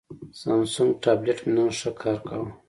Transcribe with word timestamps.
سامسنګ 0.39 0.91
ټابلیټ 1.03 1.39
مې 1.45 1.51
نن 1.55 1.69
ښه 1.79 1.89
کار 2.01 2.17
کاوه. 2.27 2.49